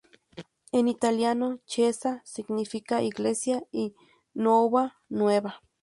En 0.71 0.87
italiano 0.87 1.59
Chiesa, 1.67 2.23
significa, 2.25 3.03
Iglesia 3.03 3.63
y 3.71 3.93
Nuova, 4.33 4.97
Nueva. 5.09 5.61